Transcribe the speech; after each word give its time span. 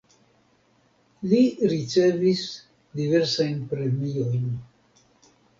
Li 1.33 1.41
ricevis 1.73 2.41
diversajn 3.01 3.63
premiojn. 3.75 4.51